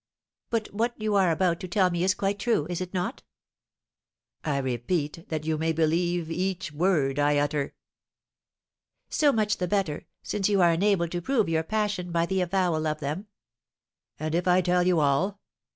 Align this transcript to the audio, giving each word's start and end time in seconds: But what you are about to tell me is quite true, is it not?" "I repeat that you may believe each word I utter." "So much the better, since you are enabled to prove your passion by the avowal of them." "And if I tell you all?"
But 0.49 0.73
what 0.73 0.99
you 0.99 1.13
are 1.13 1.29
about 1.29 1.59
to 1.59 1.67
tell 1.67 1.91
me 1.91 2.03
is 2.03 2.15
quite 2.15 2.39
true, 2.39 2.65
is 2.71 2.81
it 2.81 2.91
not?" 2.91 3.21
"I 4.43 4.57
repeat 4.57 5.29
that 5.29 5.45
you 5.45 5.59
may 5.59 5.73
believe 5.73 6.31
each 6.31 6.71
word 6.71 7.19
I 7.19 7.37
utter." 7.37 7.75
"So 9.11 9.31
much 9.31 9.57
the 9.57 9.67
better, 9.67 10.07
since 10.23 10.49
you 10.49 10.59
are 10.59 10.73
enabled 10.73 11.11
to 11.11 11.21
prove 11.21 11.49
your 11.49 11.61
passion 11.61 12.11
by 12.11 12.25
the 12.25 12.41
avowal 12.41 12.87
of 12.87 12.99
them." 12.99 13.27
"And 14.19 14.33
if 14.33 14.47
I 14.47 14.59
tell 14.61 14.87
you 14.87 14.99
all?" 14.99 15.39